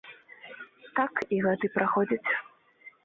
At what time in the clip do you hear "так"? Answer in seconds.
0.99-1.13